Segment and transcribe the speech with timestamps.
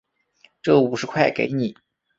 [0.63, 1.77] 这五十块给你